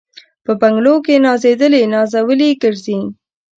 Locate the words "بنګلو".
0.61-0.93